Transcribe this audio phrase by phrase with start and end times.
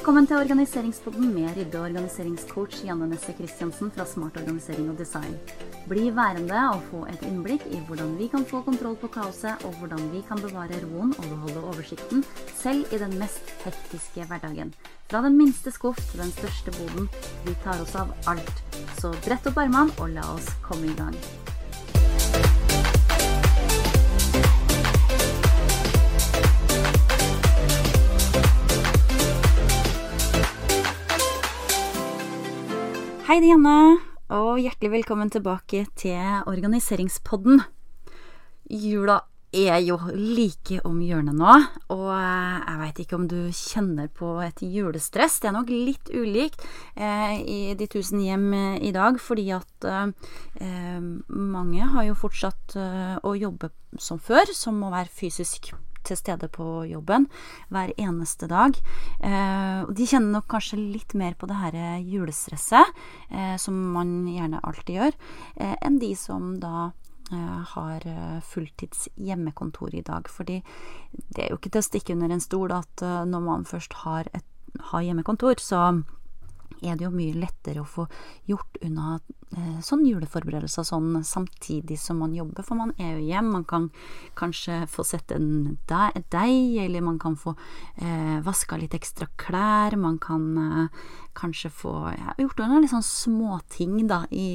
[0.00, 5.34] Velkommen til Organiseringspodden med rydde- og organiseringscoach Janne Nesse Christiansen fra Smart organisering og design.
[5.90, 9.76] Bli værende og få et innblikk i hvordan vi kan få kontroll på kaoset, og
[9.76, 12.24] hvordan vi kan bevare roen og beholde oversikten,
[12.62, 14.72] selv i den mest hektiske hverdagen.
[15.12, 17.12] Fra den minste skuff til den største boden.
[17.44, 18.64] Vi tar oss av alt.
[19.04, 21.49] Så brett opp armene og la oss komme i gang.
[33.30, 33.98] Hei, det er Janne,
[34.34, 37.60] og hjertelig velkommen tilbake til Organiseringspodden.
[38.66, 39.20] Jula
[39.54, 41.52] er jo like om hjørnet nå,
[41.94, 45.38] og jeg veit ikke om du kjenner på et julestress.
[45.38, 46.66] Det er nok litt ulikt
[46.98, 50.98] eh, i de tusen hjem eh, i dag, fordi at eh,
[51.30, 55.70] mange har jo fortsatt eh, å jobbe som før, som må være fysisk
[56.06, 57.26] til stede på jobben
[57.72, 58.76] hver eneste dag.
[59.20, 62.94] Eh, de kjenner nok kanskje litt mer på det her julestresset,
[63.30, 65.18] eh, som man gjerne alltid gjør,
[65.56, 66.90] eh, enn de som da
[67.32, 70.28] eh, har eh, fulltids hjemmekontor i dag.
[70.28, 70.60] Fordi
[71.12, 74.00] det er jo ikke til å stikke under en stol at eh, når man først
[74.04, 74.46] har, et,
[74.92, 75.84] har hjemmekontor, så
[76.80, 78.06] er det jo mye lettere å få
[78.48, 79.18] gjort unna
[79.82, 83.48] sånn juleforberedelser sånn samtidig som man jobber, for man er jo hjem.
[83.50, 83.88] Man kan
[84.38, 87.56] kanskje få sett en deig, eller man kan få
[87.96, 89.96] eh, vaska litt ekstra klær.
[89.98, 91.02] Man kan eh,
[91.34, 94.48] kanskje få ja, gjort noen litt sånn småting da i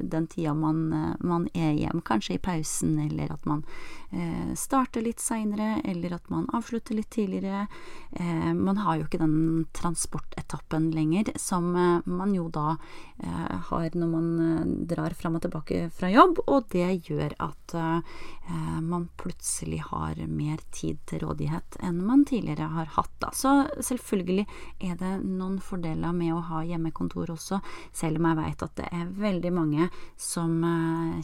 [0.00, 0.86] den tida man,
[1.20, 2.02] man, er hjem.
[2.04, 3.64] Kanskje i pausen, eller at man
[4.10, 7.66] eh, starter litt seinere, eller at man avslutter litt tidligere.
[8.12, 12.76] Eh, man har jo ikke den transportetappen lenger som eh, man jo da
[13.22, 17.74] eh, har når man eh, drar fram og tilbake fra jobb, og det gjør at
[17.78, 18.18] eh,
[18.84, 23.12] man plutselig har mer tid til rådighet enn man tidligere har hatt.
[23.22, 23.30] Da.
[23.36, 24.44] Så selvfølgelig
[24.84, 27.60] er det noen fordeler med å ha hjemmekontor også,
[27.92, 29.88] selv om jeg vet at det er veldig mange
[30.20, 30.60] som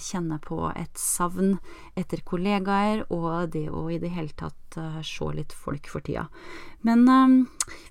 [0.00, 1.58] kjenner på et savn
[1.98, 4.56] etter kollegaer og det å i det hele tatt
[5.04, 6.28] se litt folk for tida.
[6.86, 7.04] Men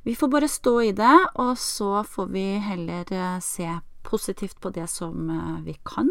[0.08, 3.68] vi får bare stå i det, og så får vi heller se
[4.04, 5.30] positivt på det som
[5.66, 6.10] vi kan,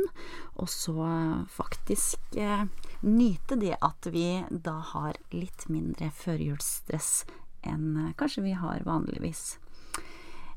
[0.56, 1.09] og så
[1.50, 2.37] faktisk
[3.00, 7.25] nyte det at vi da har litt mindre førjulsstress
[7.69, 9.59] enn kanskje vi har vanligvis.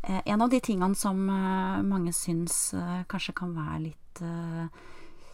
[0.02, 2.74] En av de tingene som mange syns
[3.10, 4.24] kanskje kan være litt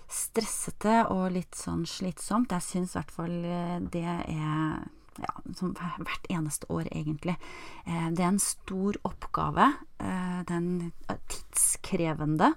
[0.08, 2.52] stressete og litt sånn slitsomt.
[2.56, 3.38] Jeg syns i hvert fall
[3.92, 4.86] det er
[5.22, 5.34] ja,
[5.98, 7.38] hvert eneste år, egentlig.
[7.86, 9.72] Det er en stor oppgave.
[9.98, 10.92] Det er en
[11.32, 12.52] tidskrevende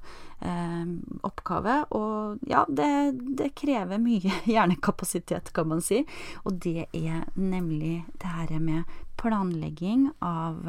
[1.26, 2.90] oppgave, og ja, det,
[3.38, 6.02] det krever mye hjernekapasitet, kan man si.
[6.44, 10.60] Og det er nemlig det her med planlegging av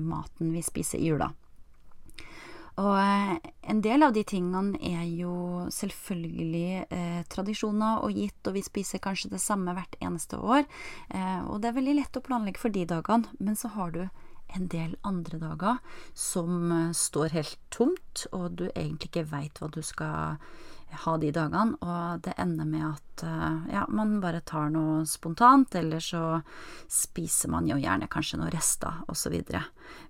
[0.00, 1.30] maten vi spiser i jula.
[2.80, 2.96] Og
[3.70, 9.02] en del av de tingene er jo selvfølgelig eh, tradisjoner og gitt, og vi spiser
[9.02, 10.64] kanskje det samme hvert eneste år.
[11.14, 14.02] Eh, og det er veldig lett å planlegge for de dagene, men så har du
[14.50, 15.78] en del andre dager
[16.18, 20.42] som eh, står helt tomt, og du egentlig ikke veit hva du skal
[21.04, 23.22] ha de dagene, og det ender med at
[23.70, 26.40] ja, man bare tar noe spontant, eller så
[26.90, 29.36] spiser man jo gjerne kanskje noen rester, osv.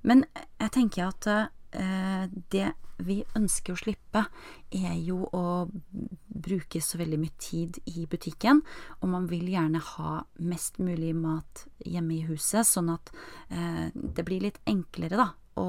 [0.08, 1.28] Men jeg tenker at
[1.70, 2.72] det
[3.06, 4.24] vi ønsker å slippe,
[4.74, 5.44] er jo å
[6.40, 8.62] bruke så veldig mye tid i butikken,
[9.00, 13.12] og man vil gjerne ha mest mulig mat hjemme i huset, sånn at
[13.48, 15.30] eh, det blir litt enklere, da,
[15.60, 15.66] å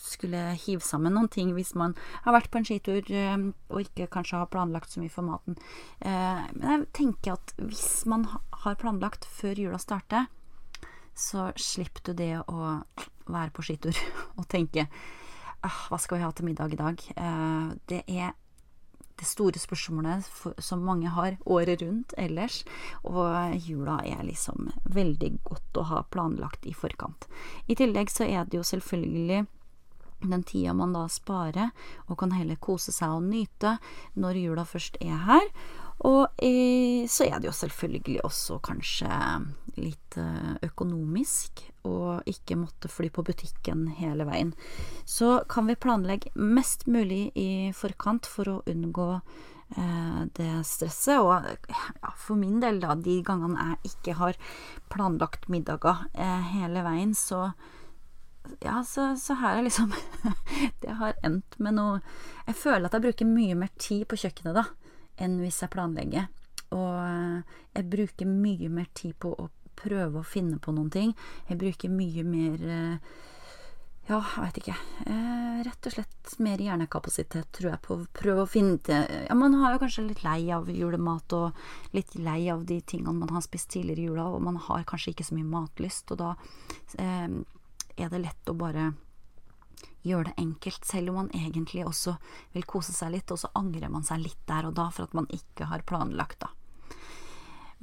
[0.00, 1.92] skulle hive sammen noen ting hvis man
[2.24, 3.36] har vært på en skitur eh,
[3.68, 5.58] og ikke kanskje har planlagt så mye for maten.
[6.00, 8.26] Eh, men jeg tenker at hvis man
[8.64, 10.30] har planlagt før jula starter,
[11.14, 12.78] så slipper du det å
[13.26, 13.98] være på skitur
[14.38, 14.86] og tenke
[15.64, 17.04] ah, hva skal vi ha til middag i dag?
[17.16, 18.34] Eh, det er
[19.14, 20.26] det store spørsmålet
[20.58, 22.64] som mange har året rundt ellers,
[23.06, 27.28] og jula er liksom veldig godt å ha planlagt i forkant.
[27.70, 29.44] I tillegg så er det jo selvfølgelig
[30.24, 31.70] den tida man da sparer,
[32.08, 33.76] og kan heller kose seg og nyte
[34.18, 35.50] når jula først er her.
[36.02, 39.08] Og eh, så er det jo selvfølgelig også kanskje
[39.78, 40.18] litt
[40.62, 44.52] økonomisk å ikke måtte fly på butikken hele veien.
[45.04, 49.08] Så kan vi planlegge mest mulig i forkant for å unngå
[49.76, 51.20] eh, det stresset.
[51.20, 54.40] Og ja, for min del, da, de gangene jeg ikke har
[54.92, 57.50] planlagt middager eh, hele veien, så
[58.60, 59.94] ja, så, så her er liksom
[60.82, 62.02] Det har endt med noe
[62.44, 64.66] Jeg føler at jeg bruker mye mer tid på kjøkkenet da
[65.20, 66.30] enn hvis jeg planlegger.
[66.74, 67.44] Og
[67.74, 71.14] jeg bruker mye mer tid på å prøve å finne på noen ting.
[71.48, 73.14] Jeg bruker mye mer eh,
[74.04, 74.74] ja, jeg veit ikke.
[75.08, 79.36] Eh, rett og slett mer hjernekapasitet, tror jeg, på å prøve å finne til Ja,
[79.38, 83.32] man har jo kanskje litt lei av julemat, og litt lei av de tingene man
[83.32, 86.34] har spist tidligere i jula, og man har kanskje ikke så mye matlyst, og da
[87.00, 87.40] eh,
[87.96, 88.90] er det lett å bare
[90.04, 92.16] gjøre det enkelt, selv om man egentlig også
[92.54, 95.16] vil kose seg litt, og så angrer man seg litt der og da for at
[95.16, 96.52] man ikke har planlagt, da.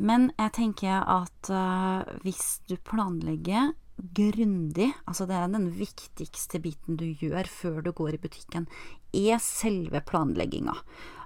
[0.01, 6.97] Men jeg tenker at uh, hvis du planlegger grundig, altså det er den viktigste biten
[6.97, 8.65] du gjør før du går i butikken,
[9.13, 10.73] er selve planlegginga.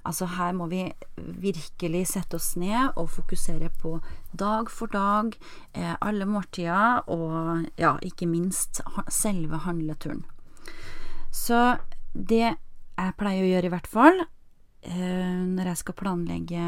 [0.06, 0.84] Altså her må vi
[1.16, 3.96] virkelig sette oss ned og fokusere på
[4.38, 5.34] dag for dag,
[5.74, 10.26] eh, alle måltider, og ja, ikke minst selve handleturen.
[11.36, 11.60] Så
[12.16, 14.22] det jeg pleier å gjøre, i hvert fall,
[14.88, 16.68] eh, når jeg skal planlegge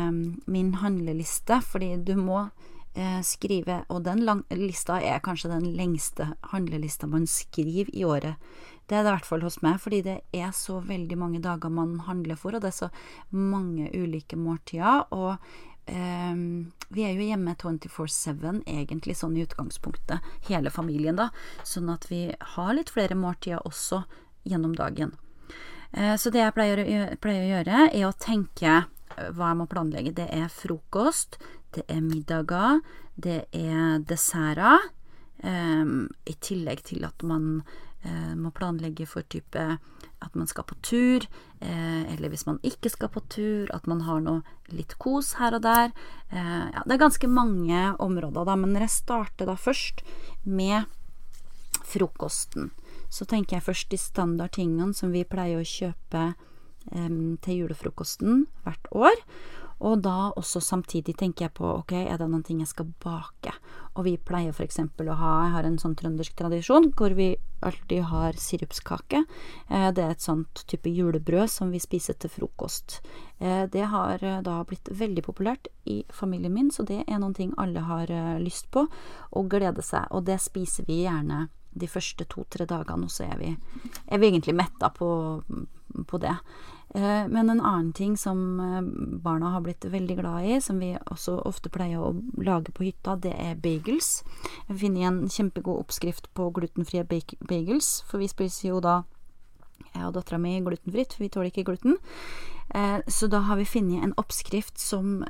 [0.52, 2.50] min handleliste, fordi du må
[2.98, 8.36] eh, skrive Og den lang, lista er kanskje den lengste handlelista man skriver i året.
[8.88, 11.72] Det er det i hvert fall hos meg, fordi det er så veldig mange dager
[11.72, 12.92] man handler for, og det er så
[13.32, 15.08] mange ulike måltider.
[15.12, 15.38] Og
[15.88, 21.30] Um, vi er jo hjemme 24-7, egentlig sånn i utgangspunktet, hele familien, da.
[21.64, 22.26] Sånn at vi
[22.56, 24.02] har litt flere måltider også
[24.48, 25.14] gjennom dagen.
[25.92, 26.84] Eh, så det jeg pleier,
[27.24, 28.84] pleier å gjøre, er å tenke
[29.18, 30.16] hva jeg må planlegge.
[30.18, 31.40] Det er frokost,
[31.76, 32.82] det er middager,
[33.18, 34.92] det er desserter.
[35.38, 39.66] Um, I tillegg til at man uh, må planlegge for type
[40.18, 41.28] at man skal på tur,
[41.62, 45.60] uh, eller hvis man ikke skal på tur, at man har noe litt kos her
[45.60, 45.94] og der.
[46.34, 50.02] Uh, ja, det er ganske mange områder, da, men jeg starter da først
[50.42, 50.90] med
[51.88, 52.72] frokosten,
[53.10, 56.32] så tenker jeg først de standardtingene som vi pleier å kjøpe
[56.92, 59.24] um, til julefrokosten hvert år.
[59.78, 63.52] Og da også samtidig tenker jeg på ok, er det noen ting jeg skal bake?
[63.98, 64.80] Og vi pleier f.eks.
[64.82, 69.24] å ha Jeg har en sånn trøndersk tradisjon hvor vi alltid har sirupskake.
[69.70, 73.00] Eh, det er et sånt type julebrød som vi spiser til frokost.
[73.38, 77.38] Eh, det har eh, da blitt veldig populært i familien min, så det er noen
[77.38, 78.10] ting alle har
[78.42, 80.10] lyst på og gleder seg.
[80.10, 81.48] Og det spiser vi gjerne
[81.80, 83.54] de første to-tre dagene, og så er vi,
[84.08, 85.10] er vi egentlig metta på,
[86.08, 86.36] på det.
[86.96, 88.82] Eh, men en annen ting som eh,
[89.24, 93.18] barna har blitt veldig glad i, som vi også ofte pleier å lage på hytta,
[93.20, 94.22] det er bagels.
[94.70, 99.02] Jeg finner en kjempegod oppskrift på glutenfrie bagels, for vi spiser jo da
[99.94, 101.98] jeg og dattera mi glutenfritt, for vi tåler ikke gluten.
[102.76, 105.24] Eh, så da har vi funnet en oppskrift som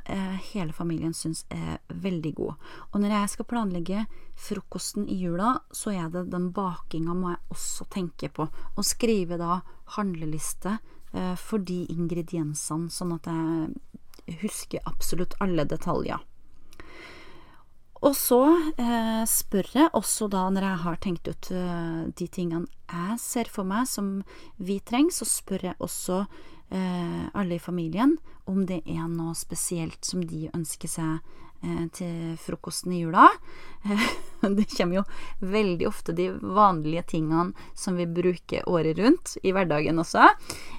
[0.51, 2.67] hele familien syns er veldig god.
[2.91, 4.05] Og når jeg skal planlegge
[4.47, 8.49] frokosten i jula, så er det den bakinga må jeg også tenke på.
[8.75, 9.61] Og skrive da
[9.97, 10.79] handleliste
[11.13, 16.19] Eh, for de ingrediensene, sånn at jeg husker absolutt alle detaljer.
[18.05, 18.41] Og så
[18.77, 23.49] eh, spør jeg også da, når jeg har tenkt ut uh, de tingene jeg ser
[23.51, 24.21] for meg som
[24.61, 28.15] vi trenger, så spør jeg også eh, alle i familien
[28.47, 31.46] om det er noe spesielt som de ønsker seg Eh,
[31.93, 33.27] til frokosten i jula.
[34.41, 35.03] Det kommer jo
[35.39, 40.27] veldig ofte de vanlige tingene som vi bruker året rundt, i hverdagen også.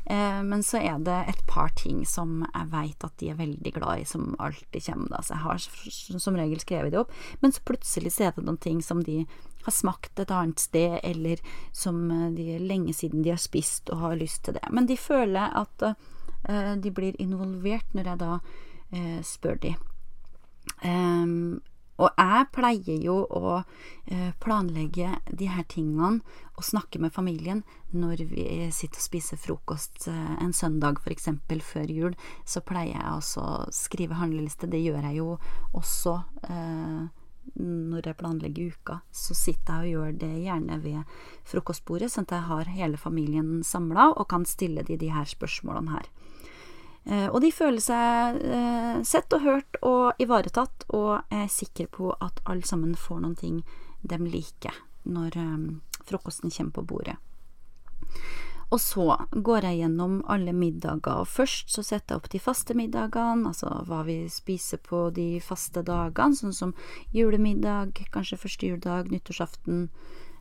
[0.06, 3.74] Eh, men så er det et par ting som jeg veit at de er veldig
[3.74, 5.10] glad i, som alltid kommer.
[5.16, 5.22] Da.
[5.22, 7.14] Så jeg har som regel skrevet det opp.
[7.42, 9.24] Men så plutselig så er det noen ting som de
[9.66, 11.42] har smakt et annet sted, eller
[11.76, 14.64] som de de lenge siden de har spist og har lyst til det.
[14.70, 15.90] Men de føler at
[16.78, 18.36] de blir involvert når jeg da
[19.26, 19.72] spør de.
[20.84, 21.60] Um,
[21.98, 26.20] og jeg pleier jo å uh, planlegge de her tingene
[26.54, 28.44] og snakke med familien når vi
[28.74, 31.30] sitter og spiser frokost uh, en søndag f.eks.
[31.66, 32.14] før jul.
[32.46, 34.70] Så pleier jeg også å skrive handleliste.
[34.70, 35.32] Det gjør jeg jo
[35.74, 36.14] også
[36.46, 37.08] uh,
[37.58, 39.00] når jeg planlegger uka.
[39.10, 43.64] Så sitter jeg og gjør det gjerne ved frokostbordet, sånn at jeg har hele familien
[43.66, 46.10] samla og kan stille de de her spørsmålene her.
[47.08, 52.12] Eh, og de føler seg eh, sett og hørt og ivaretatt, og er sikker på
[52.20, 53.62] at alle sammen får noen ting
[54.02, 54.76] de liker
[55.08, 55.56] når eh,
[56.08, 57.16] frokosten kommer på bordet.
[58.68, 62.76] Og så går jeg gjennom alle middager, og først så setter jeg opp de faste
[62.76, 66.74] middagene, altså hva vi spiser på de faste dagene, sånn som
[67.16, 69.86] julemiddag, kanskje første juledag, nyttårsaften,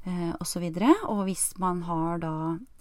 [0.03, 0.65] eh, osv.
[0.67, 2.33] Og, så og hvis man har da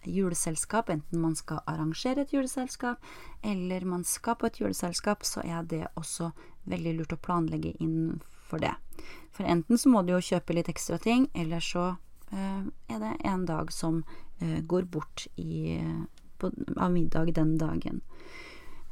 [0.06, 3.02] juleselskap, enten man skal arrangere et juleselskap,
[3.42, 6.30] eller man skal på et juleselskap, så er det også
[6.70, 8.74] veldig lurt å planlegge inn for det.
[9.34, 11.86] For enten så må du jo kjøpe litt ekstra ting, eller så
[12.32, 14.02] eh, er det en dag som
[14.40, 15.78] eh, går bort i,
[16.38, 18.02] på, av middag den dagen.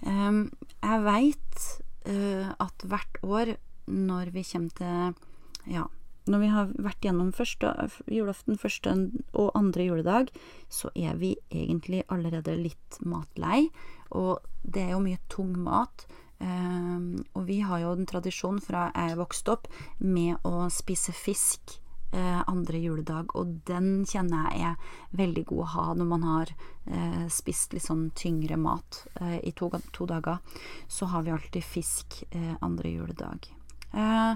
[0.05, 0.51] Um,
[0.83, 1.67] jeg veit
[2.05, 3.55] at hvert år
[3.89, 5.87] når vi kommer til ja,
[6.31, 7.71] når vi har vært gjennom første
[8.11, 8.95] julaften, første
[9.33, 10.33] og andre juledag,
[10.73, 13.69] så er vi egentlig allerede litt matlei.
[14.17, 16.07] Og det er jo mye tung mat.
[16.41, 19.69] Um, og vi har jo en tradisjon fra jeg vokste opp
[20.03, 21.79] med å spise fisk
[22.15, 26.55] eh, andre juledag, og den kjenner jeg er veldig god å ha når man har
[26.55, 30.41] eh, spist litt sånn tyngre mat eh, i to, to, dager.
[30.89, 32.23] Så har vi alltid fisk
[32.61, 33.54] andre juledag.
[33.95, 34.35] Eh,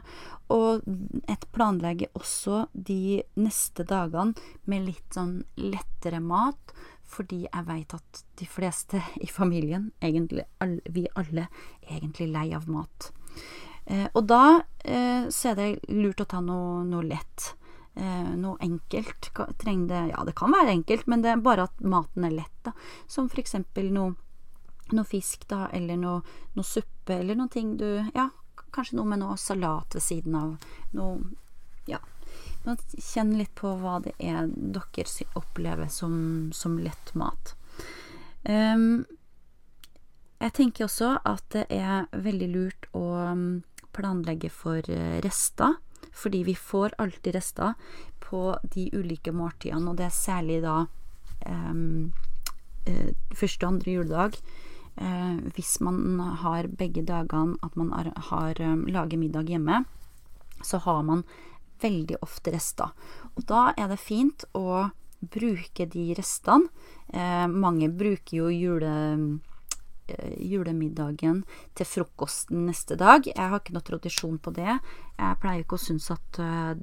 [0.55, 0.87] og
[1.29, 4.39] et planlegger også de neste dagene
[4.71, 6.75] med litt sånn lettere mat,
[7.09, 10.45] fordi jeg veit at de fleste i familien, egentlig
[10.95, 11.49] vi alle,
[11.83, 13.11] er egentlig lei av mat.
[13.89, 17.55] Eh, og da eh, så er det lurt å ta noe, noe lett.
[17.99, 19.33] Noe enkelt.
[19.59, 22.53] Trenger det Ja, det kan være enkelt, men det er bare at maten er lett,
[22.63, 22.71] da.
[23.11, 24.13] Som for eksempel noe,
[24.95, 26.21] noe fisk, da, eller noe,
[26.55, 28.29] noe suppe, eller noe ting du Ja,
[28.79, 30.67] Kanskje noe med noe salat ved siden av.
[30.95, 31.19] Noe
[31.91, 31.99] Ja.
[32.63, 37.57] Kjenn litt på hva det er dere opplever som, som lett mat.
[38.45, 39.03] Um,
[40.39, 43.65] jeg tenker også at det er veldig lurt å um,
[43.97, 45.81] planlegge for eh, rester.
[46.15, 47.75] Fordi vi får alltid rester
[48.23, 50.85] på de ulike måltidene, og det er særlig da
[51.51, 52.13] um,
[53.35, 54.39] første og andre juledag
[55.55, 59.85] hvis man har begge dagene at man har, har um, lager middag hjemme,
[60.63, 61.23] så har man
[61.83, 62.95] veldig ofte rester.
[63.37, 64.89] Og da er det fint å
[65.19, 66.71] bruke de restene.
[67.09, 68.95] Eh, mange bruker jo jule,
[70.09, 73.27] eh, julemiddagen til frokosten neste dag.
[73.27, 74.79] Jeg har ikke noe tradisjon på det.
[75.19, 76.75] Jeg pleier ikke å synes at uh,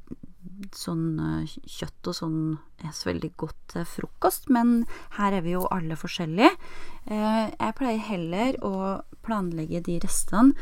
[0.75, 2.39] sånn uh, kjøtt og sånn
[2.83, 4.83] er så veldig godt til frokost, men
[5.17, 6.51] her er vi jo alle forskjellige.
[7.09, 8.75] Uh, jeg pleier heller å
[9.25, 10.53] planlegge de restene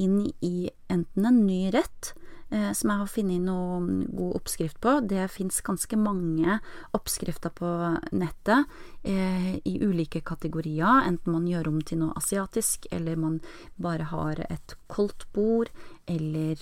[0.00, 2.12] inn i enten en ny rett,
[2.54, 4.98] uh, som jeg har funnet noen god oppskrift på.
[5.10, 6.58] Det fins ganske mange
[6.96, 7.72] oppskrifter på
[8.16, 13.36] nettet i ulike kategorier, enten man gjør om til noe asiatisk, eller man
[13.78, 15.70] bare har et koldt bord,
[16.10, 16.58] eller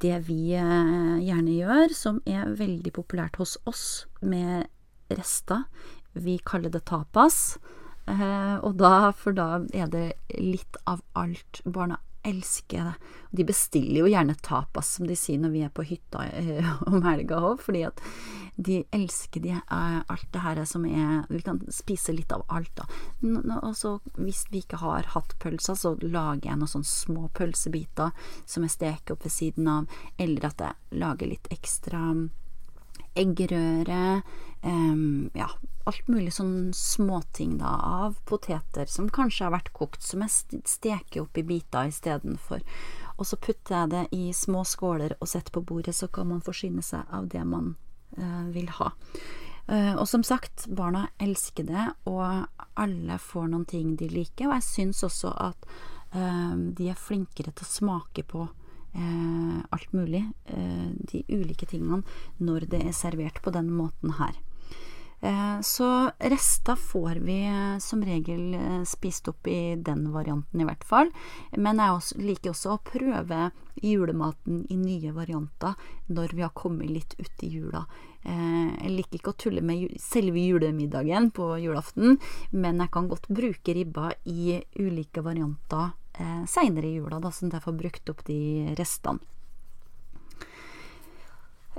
[0.00, 3.84] det vi eh, gjerne gjør, som er veldig populært hos oss
[4.22, 4.68] med
[5.12, 5.66] rester.
[6.12, 7.58] Vi kaller det tapas.
[8.10, 10.06] Eh, og da, for da er det
[10.38, 11.62] litt av alt.
[11.64, 12.94] Barna elsker det.
[13.30, 17.02] De bestiller jo gjerne tapas, som de sier når vi er på hytta eh, om
[17.06, 18.02] helga òg, fordi at
[18.60, 22.72] de elsker de, uh, alt det her som er Vi kan spise litt av alt,
[22.76, 22.84] da.
[23.62, 28.12] Og så hvis vi ikke har hatt pølser, så lager jeg noen sånne små pølsebiter
[28.44, 32.02] som jeg steker opp ved siden av, eller at jeg lager litt ekstra
[33.18, 34.22] eggerøre,
[34.62, 35.48] um, ja,
[35.88, 37.72] alt mulig sånn småting da,
[38.04, 42.64] av poteter som kanskje har vært kokt, som jeg steker opp i biter istedenfor.
[43.18, 46.44] Og så putter jeg det i små skåler og setter på bordet, så kan man
[46.44, 47.74] forsyne seg av det man
[48.18, 48.92] uh, vil ha.
[49.70, 52.46] Uh, og som sagt, barna elsker det, og
[52.80, 54.48] alle får noen ting de liker.
[54.48, 55.68] Og jeg syns også at
[56.14, 58.48] uh, de er flinkere til å smake på
[58.94, 62.02] eh, alt mulig, eh, de ulike tingene,
[62.38, 64.38] når det er servert på den måten her.
[65.22, 70.64] Eh, så rester får vi eh, som regel eh, spist opp i den varianten, i
[70.64, 71.10] hvert fall.
[71.56, 73.50] Men jeg også, liker også å prøve
[73.84, 75.76] julematen i nye varianter
[76.08, 77.84] når vi har kommet litt ut i jula.
[78.20, 82.18] Jeg liker ikke å tulle med selve julemiddagen på julaften,
[82.52, 87.58] men jeg kan godt bruke ribba i ulike varianter eh, seinere i jula, da, at
[87.58, 88.40] jeg får brukt opp de
[88.78, 89.20] restene.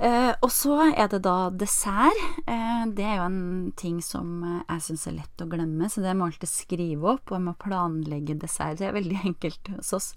[0.02, 2.18] Eh, og så er det da dessert.
[2.48, 6.16] Eh, det er jo en ting som jeg syns er lett å glemme, så det
[6.16, 8.80] må jeg alltid skrive opp, og jeg må planlegge dessert.
[8.80, 10.10] Det er veldig enkelt hos oss.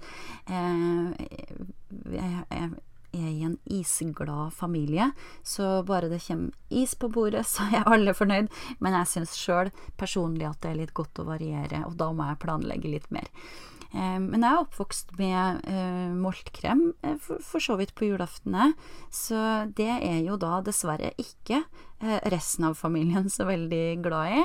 [0.48, 1.13] Eh,
[2.15, 2.75] jeg, er
[3.15, 5.12] i en isglad familie,
[5.43, 8.50] så bare det kommer is på bordet, så er alle fornøyd.
[8.79, 12.31] Men jeg syns sjøl personlig at det er litt godt å variere, og da må
[12.31, 13.29] jeg planlegge litt mer.
[13.93, 18.71] Eh, men jeg er oppvokst med eh, moltkrem, eh, for, så vidt på julaftene,
[19.13, 19.39] så
[19.77, 21.63] det er jo da dessverre ikke
[22.29, 24.41] resten av familien så veldig glad i.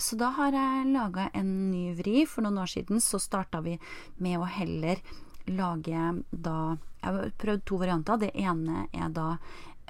[0.00, 2.22] Så da har jeg laga en ny vri.
[2.24, 3.74] For noen år siden så starta vi
[4.22, 5.02] med å heller
[5.50, 8.20] lage da Jeg har prøvd to varianter.
[8.22, 9.26] Det ene er da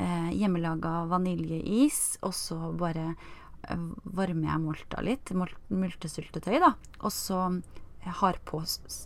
[0.00, 3.12] eh, hjemmelaga vaniljeis, og så bare
[4.02, 5.30] varmer jeg molta litt,
[5.70, 6.72] multesyltetøy, da.
[7.04, 7.44] Og så
[8.10, 8.62] har på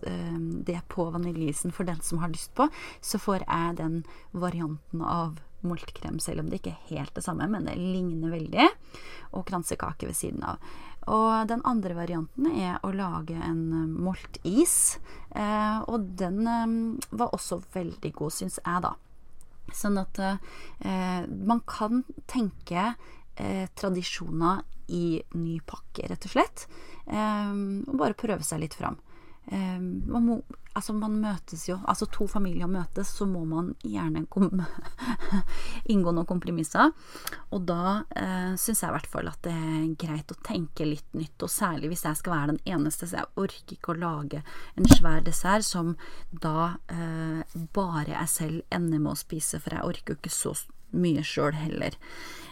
[0.07, 2.69] eh, det på vaniljeisen for den som har lyst på,
[3.00, 7.49] så får jeg den varianten av moltkrem, selv om det ikke er helt det samme,
[7.50, 8.69] men det ligner veldig,
[9.35, 10.62] og kransekake ved siden av.
[11.07, 14.99] Og den andre varianten er å lage en moltis,
[15.31, 16.76] eh, og den eh,
[17.11, 18.95] var også veldig god, syns jeg, da.
[19.75, 22.93] Sånn at eh, man kan tenke
[23.37, 26.66] eh, tradisjoner i ny pakke, rett og slett.
[27.07, 28.99] Um, og bare prøve seg litt fram.
[29.47, 30.37] Um, man, må,
[30.75, 34.25] altså man møtes jo Altså to familier møtes, så må man gjerne
[35.93, 36.90] inngå noen kompromisser.
[37.55, 41.14] Og da uh, syns jeg i hvert fall at det er greit å tenke litt
[41.14, 44.43] nytt, og særlig hvis jeg skal være den eneste, så jeg orker ikke å lage
[44.75, 45.95] en svær dessert som
[46.31, 50.57] da uh, bare jeg selv ender med å spise, for jeg orker jo ikke så
[50.97, 51.97] mye sjøl heller.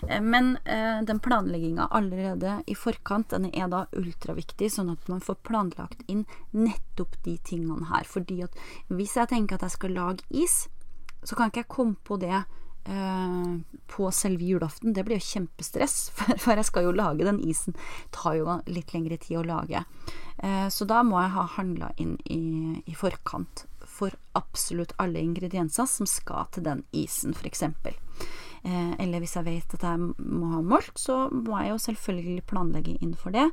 [0.08, 5.24] Eh, men eh, den planlegginga allerede i forkant, den er da ultraviktig, sånn at man
[5.24, 8.06] får planlagt inn nettopp de tingene her.
[8.08, 8.60] Fordi at
[8.92, 10.64] hvis jeg tenker at jeg skal lage is,
[11.24, 13.52] så kan ikke jeg komme på det eh,
[13.86, 14.92] på selve julaften.
[14.94, 17.76] Det blir jo kjempestress, for, for, jeg skal jo lage den isen.
[17.76, 19.84] Det tar jo litt lengre tid å lage.
[20.38, 22.42] Eh, så da må jeg ha handla inn i,
[22.84, 27.62] i forkant for absolutt alle ingredienser som skal til den isen, f.eks.
[28.64, 32.46] Eh, eller hvis jeg vet at jeg må ha molt, så må jeg jo selvfølgelig
[32.48, 33.46] planlegge inn for det.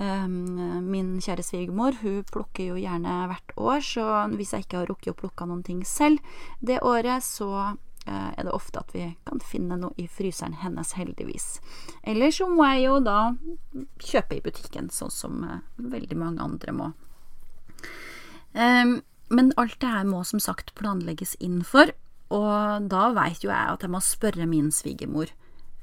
[0.00, 4.88] Eh, min kjære svigermor hun plukker jo gjerne hvert år, så hvis jeg ikke har
[4.92, 6.24] rukket å plukke noen ting selv
[6.64, 7.50] det året, så
[8.06, 11.58] eh, er det ofte at vi kan finne noe i fryseren hennes, heldigvis.
[12.02, 13.18] Eller så må jeg jo da
[14.00, 16.94] kjøpe i butikken, sånn som eh, veldig mange andre må.
[18.56, 21.90] Um, men alt det her må som sagt planlegges inn for,
[22.34, 25.30] og da veit jo jeg at jeg må spørre min svigermor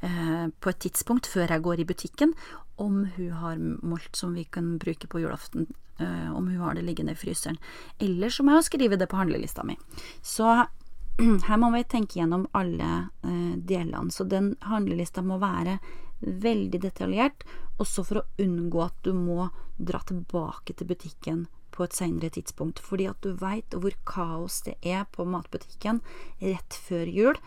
[0.03, 2.35] eh, på et tidspunkt før jeg går i butikken,
[2.81, 5.67] om hun har molt som vi kan bruke på julaften,
[5.99, 7.59] eh, om hun har det liggende i fryseren.
[7.99, 9.77] Eller så må jeg skrive det på handlelista mi.
[10.21, 10.49] Så
[11.47, 12.91] her må vi tenke gjennom alle
[13.23, 14.11] eh, delene.
[14.11, 15.79] Så den handlelista må være
[16.23, 17.43] veldig detaljert,
[17.81, 22.81] også for å unngå at du må dra tilbake til butikken på et seinere tidspunkt,
[22.83, 26.01] fordi at du veit hvor kaos det er på matbutikken
[26.41, 27.39] rett før jul.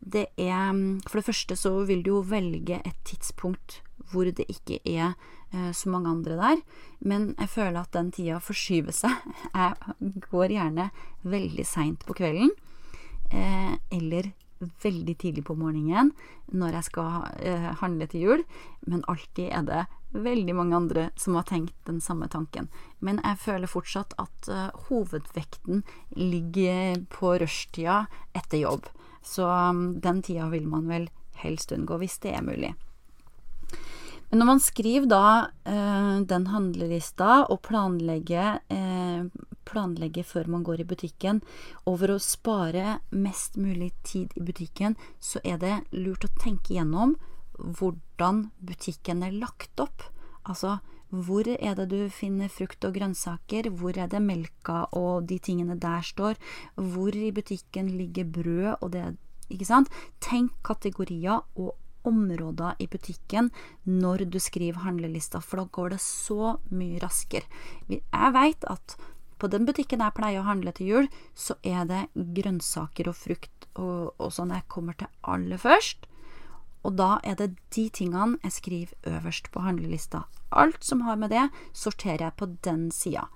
[0.00, 0.72] Det er
[1.08, 5.12] For det første så vil du jo velge et tidspunkt hvor det ikke er
[5.52, 6.62] eh, så mange andre der,
[7.00, 9.14] men jeg føler at den tida forskyver seg.
[9.54, 9.74] Jeg
[10.30, 10.90] går gjerne
[11.22, 12.50] veldig seint på kvelden,
[13.30, 14.32] eh, eller
[14.82, 16.10] veldig tidlig på morgenen
[16.52, 18.42] når jeg skal eh, handle til jul,
[18.86, 22.68] men alltid er det veldig mange andre som har tenkt den samme tanken.
[22.98, 25.84] Men jeg føler fortsatt at uh, hovedvekten
[26.16, 28.04] ligger på rushtida
[28.36, 28.90] etter jobb.
[29.22, 32.74] Så um, den tida vil man vel helst unngå, hvis det er mulig.
[34.30, 35.24] Men når man skriver da
[35.66, 39.26] uh, den handlelista og planlegger, uh,
[39.66, 41.40] planlegger før man går i butikken,
[41.90, 47.16] over å spare mest mulig tid i butikken, så er det lurt å tenke gjennom
[47.60, 50.06] hvordan butikken er lagt opp.
[50.48, 50.78] Altså,
[51.10, 55.76] hvor er det du finner frukt og grønnsaker, hvor er det melka og de tingene
[55.80, 56.38] der står,
[56.76, 59.16] hvor i butikken ligger brød og det
[59.50, 59.88] Ikke sant?
[60.22, 61.74] Tenk kategorier og
[62.06, 63.50] områder i butikken
[63.82, 67.42] når du skriver handlelista, for da går det så mye raskere.
[67.88, 68.94] Jeg veit at
[69.40, 73.66] på den butikken jeg pleier å handle til jul, så er det grønnsaker og frukt
[73.74, 76.06] og, og sånn jeg kommer til aller først.
[76.84, 80.24] Og da er det de tingene jeg skriver øverst på handlelista.
[80.50, 83.28] Alt som har med det, sorterer jeg på den sida.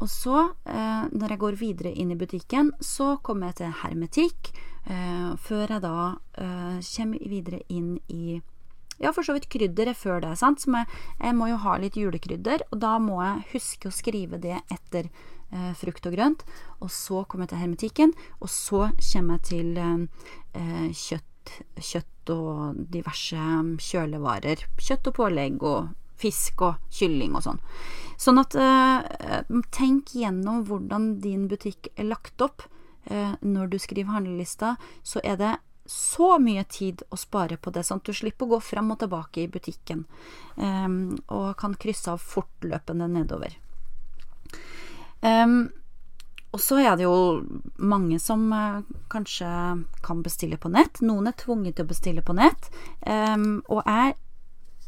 [0.00, 4.52] Og så, eh, når jeg går videre inn i butikken, så kommer jeg til hermetikk,
[4.86, 8.40] eh, før jeg da eh, kommer videre inn i
[9.00, 10.60] ja, for så vidt krydderet før det, sant.
[10.66, 10.86] Jeg,
[11.20, 15.08] jeg, må jo ha litt julekrydder, og da må jeg huske å skrive det etter
[15.08, 16.44] eh, frukt og grønt.
[16.80, 21.26] Og så kommer jeg til hermetikken, og så kommer jeg til eh, kjøtt
[21.80, 23.38] kjøtt og diverse
[23.90, 24.66] kjølevarer.
[24.80, 25.90] Kjøtt og pålegg og
[26.20, 27.62] fisk og kylling og sånn.
[28.20, 29.40] Sånn at eh,
[29.72, 32.66] tenk gjennom hvordan din butikk er lagt opp.
[33.08, 35.54] Eh, når du skriver handlelista, så er det
[35.90, 39.00] så mye tid å spare på det, sånn at du slipper å gå frem og
[39.00, 40.04] tilbake i butikken,
[40.60, 40.86] eh,
[41.32, 43.56] og kan krysse av fortløpende nedover.
[45.20, 45.68] Um,
[46.50, 47.42] og så er det jo
[47.78, 48.82] mange som eh,
[49.12, 49.50] kanskje
[50.02, 50.98] kan bestille på nett.
[51.04, 52.70] Noen er tvunget til å bestille på nett.
[53.06, 54.16] Um, og jeg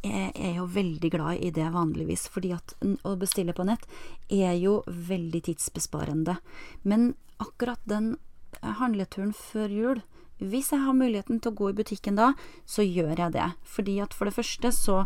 [0.02, 2.74] er jo veldig glad i det vanligvis, fordi at
[3.06, 3.84] å bestille på nett
[4.26, 6.40] er jo veldig tidsbesparende.
[6.82, 8.16] Men akkurat den
[8.60, 10.02] handleturen før jul,
[10.42, 12.32] hvis jeg har muligheten til å gå i butikken da,
[12.66, 13.48] så gjør jeg det.
[13.62, 15.04] Fordi at for det første så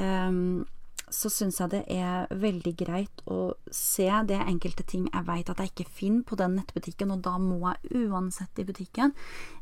[0.00, 0.64] um,
[1.10, 5.62] så syns jeg det er veldig greit å se det enkelte ting jeg vet at
[5.62, 9.14] jeg ikke finner på den nettbutikken, og da må jeg uansett i butikken.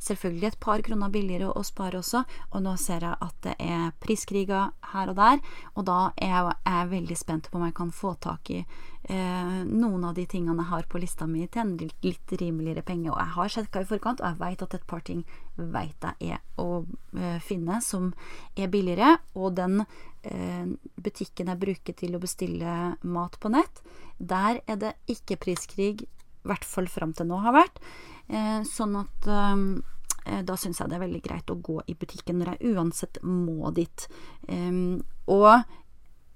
[0.04, 3.90] Selvfølgelig et par kroner billigere å spare også, og nå ser jeg at det er
[4.02, 5.42] priskriger her og der,
[5.74, 8.62] og da er jeg veldig spent på om jeg kan få tak i
[9.08, 13.10] eh, noen av de tingene jeg har på lista mi til en litt rimeligere penge.
[13.10, 15.24] Og jeg har sjekka i forkant, og jeg vet at et par ting
[15.56, 16.84] vet jeg er å
[17.16, 18.12] eh, finne som
[18.56, 19.16] er billigere.
[19.38, 20.68] Og den eh,
[21.00, 23.82] butikken jeg bruker til å bestille mat på nett,
[24.18, 27.80] der er det ikke priskrig, i hvert fall fram til nå har vært.
[28.28, 32.40] Eh, sånn at eh, da syns jeg det er veldig greit å gå i butikken
[32.40, 34.08] når jeg uansett må dit.
[34.48, 35.00] Um,
[35.32, 35.64] og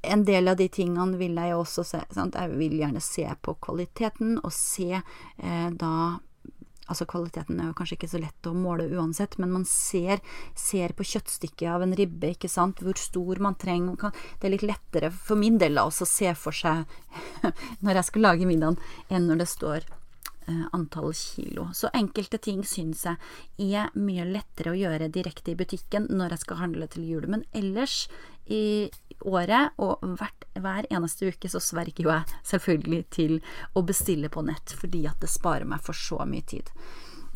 [0.02, 2.36] en del av de tingene vil jeg også se sant?
[2.38, 5.94] Jeg vil gjerne se på kvaliteten, og se eh, da
[6.90, 10.18] Altså, kvaliteten er jo kanskje ikke så lett å måle uansett, men man ser,
[10.58, 14.66] ser på kjøttstykket av en ribbe, ikke sant, hvor stor man trenger Det er litt
[14.66, 16.82] lettere for min del å se for seg
[17.86, 18.76] når jeg skal lage middagen,
[19.08, 19.88] enn når det står
[20.72, 21.68] antall kilo.
[21.74, 26.44] Så enkelte ting syns jeg er mye lettere å gjøre direkte i butikken når jeg
[26.44, 27.28] skal handle til jul.
[27.31, 28.07] Men ellers
[28.50, 28.90] i
[29.22, 33.38] året og hvert, hver eneste uke så sverger jo jeg selvfølgelig til
[33.78, 36.72] å bestille på nett, fordi at det sparer meg for så mye tid.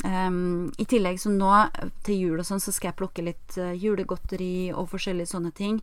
[0.05, 1.49] Um, I tillegg så nå
[2.05, 5.79] til jul og sånn, så skal jeg plukke litt uh, julegodteri og forskjellige sånne ting.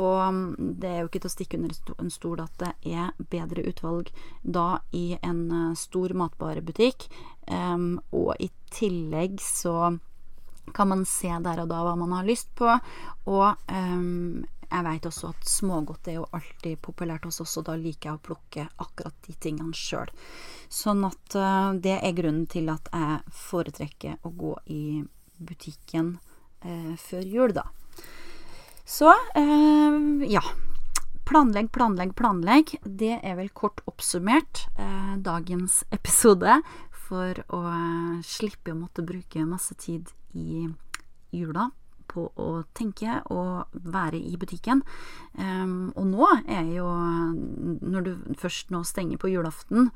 [0.00, 3.12] Og um, det er jo ikke til å stikke under en stol at det er
[3.28, 7.10] bedre utvalg da i en uh, stor matvarebutikk.
[7.48, 9.98] Um, og i tillegg så
[10.76, 12.72] kan man se der og da hva man har lyst på.
[13.28, 13.68] Og
[14.68, 18.18] jeg veit også at smågodt er jo alltid populært hos oss, og da liker jeg
[18.18, 20.10] å plukke akkurat de tingene sjøl.
[20.68, 24.82] Sånn at uh, det er grunnen til at jeg foretrekker å gå i
[25.38, 26.16] butikken
[26.64, 27.68] uh, før jul, da.
[28.88, 30.44] Så uh, ja.
[31.28, 32.70] Planlegg, planlegg, planlegg.
[32.84, 34.62] Det er vel kort oppsummert
[35.20, 36.54] dagens episode
[37.04, 37.60] for å
[38.24, 40.64] slippe å måtte bruke masse tid i
[41.36, 41.66] jula
[42.08, 44.82] på å tenke og være i butikken.
[45.38, 49.90] Um, og nå er jo Når du først nå stenger på julaften,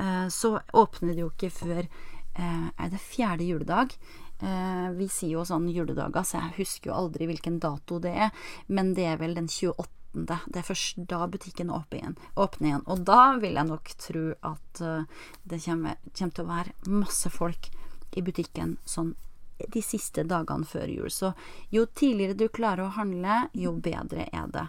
[0.00, 3.94] uh, så åpner det jo ikke før uh, Er det fjerde juledag?
[4.42, 8.50] Uh, vi sier jo sånn juledager, så jeg husker jo aldri hvilken dato det er,
[8.70, 9.90] men det er vel den 28.
[10.18, 12.14] Det er først da butikken åpner igjen.
[12.38, 12.84] Åpner igjen.
[12.88, 17.68] Og da vil jeg nok tro at det kommer, kommer til å være masse folk
[18.16, 19.12] i butikken sånn
[19.66, 21.10] de siste dagene før jul.
[21.10, 21.32] Så
[21.74, 24.66] jo tidligere du klarer å handle, jo bedre er det.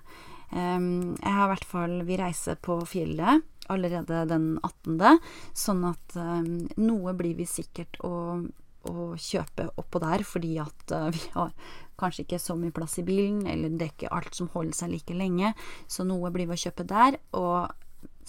[0.50, 5.20] Jeg har i hvert fall Vi reiser på fjellet allerede den 18.,
[5.54, 6.16] sånn at
[6.82, 8.42] noe blir vi sikkert å,
[8.90, 11.54] å kjøpe oppå der, fordi at uh, vi har
[12.00, 14.94] kanskje ikke så mye plass i bilen, eller det er ikke alt som holder seg
[14.94, 15.54] like lenge,
[15.86, 17.20] så noe blir vi å kjøpe der.
[17.38, 17.70] Og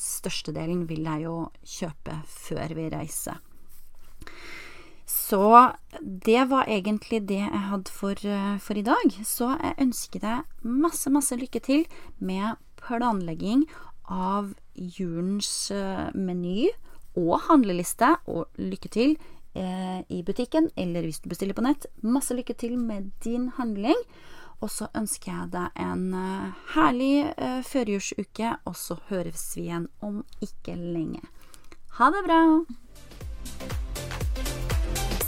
[0.00, 1.36] størstedelen vil jeg jo
[1.78, 3.40] kjøpe før vi reiser.
[5.10, 5.42] Så
[6.00, 9.14] det var egentlig det jeg hadde for, eh, for, i dag.
[9.26, 11.86] Så jeg ønsker deg masse, masse lykke til
[12.18, 13.66] med planlegging
[14.10, 16.70] av julens eh, meny
[17.18, 19.16] og handleliste, og lykke til
[19.54, 21.86] eh, i butikken eller hvis du bestiller på nett.
[22.02, 23.98] Masse lykke til med din handling.
[24.60, 29.88] Og så ønsker jeg deg en uh, herlig eh, førjulsuke, og så høres vi igjen
[30.04, 31.24] om ikke lenge.
[31.96, 32.42] Ha det bra!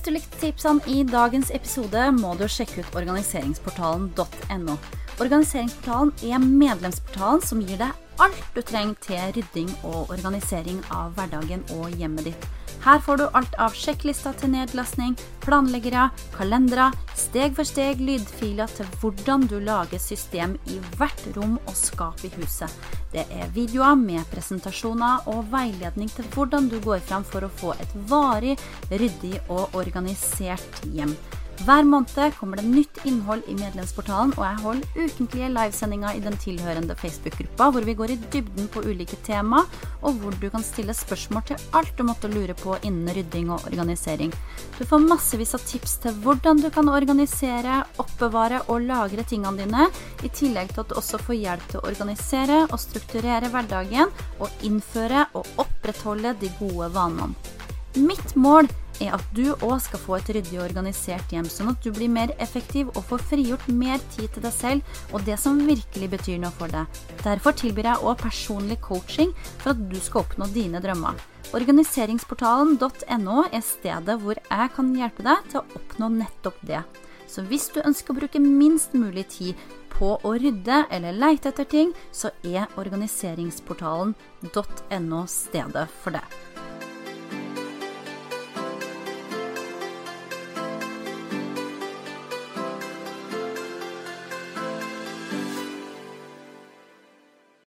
[0.02, 4.74] Hvis du likte tipsene i dagens episode, må du sjekke ut organiseringsportalen.no.
[5.22, 11.62] Organiseringsportalen er medlemsportalen som gir deg alt du trenger til rydding og organisering av hverdagen
[11.76, 12.48] og hjemmet ditt.
[12.82, 15.12] Her får du alt av sjekklister til nedlastning,
[15.44, 21.76] planleggere, kalendere, steg for steg lydfiler til hvordan du lager system i hvert rom og
[21.78, 22.70] skap i huset.
[23.12, 27.76] Det er videoer med presentasjoner og veiledning til hvordan du går fram for å få
[27.78, 28.56] et varig,
[28.90, 31.14] ryddig og organisert hjem.
[31.62, 36.38] Hver måned kommer det nytt innhold i medlemsportalen, og jeg holder ukentlige livesendinger i den
[36.40, 39.60] tilhørende Facebook-gruppa, hvor vi går i dybden på ulike tema,
[40.00, 43.68] og hvor du kan stille spørsmål til alt du måtte lure på innen rydding og
[43.68, 44.32] organisering.
[44.78, 49.88] Du får massevis av tips til hvordan du kan organisere, oppbevare og lagre tingene dine,
[50.24, 54.10] i tillegg til at du også får hjelp til å organisere og strukturere hverdagen,
[54.40, 57.51] og innføre og opprettholde de gode vanene.
[57.92, 58.70] Mitt mål
[59.04, 62.08] er at du òg skal få et ryddig og organisert hjem, sånn at du blir
[62.08, 64.80] mer effektiv og får frigjort mer tid til deg selv
[65.12, 66.84] og det som virkelig betyr noe for deg.
[67.20, 71.14] Derfor tilbyr jeg òg personlig coaching for at du skal oppnå dine drømmer.
[71.52, 76.82] Organiseringsportalen.no er stedet hvor jeg kan hjelpe deg til å oppnå nettopp det.
[77.28, 79.54] Så hvis du ønsker å bruke minst mulig tid
[79.92, 86.51] på å rydde eller leite etter ting, så er organiseringsportalen.no stedet for det.